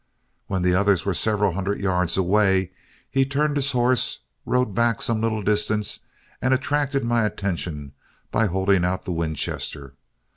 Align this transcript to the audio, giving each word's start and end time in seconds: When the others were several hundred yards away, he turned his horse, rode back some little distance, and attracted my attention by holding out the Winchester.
When 0.47 0.63
the 0.63 0.73
others 0.73 1.05
were 1.05 1.13
several 1.13 1.51
hundred 1.53 1.79
yards 1.79 2.17
away, 2.17 2.71
he 3.07 3.23
turned 3.23 3.55
his 3.55 3.71
horse, 3.73 4.21
rode 4.47 4.73
back 4.73 4.99
some 4.99 5.21
little 5.21 5.43
distance, 5.43 5.99
and 6.41 6.55
attracted 6.55 7.05
my 7.05 7.23
attention 7.23 7.91
by 8.31 8.47
holding 8.47 8.83
out 8.83 9.05
the 9.05 9.11
Winchester. 9.11 9.93